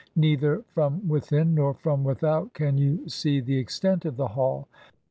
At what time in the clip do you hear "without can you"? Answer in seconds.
2.03-3.07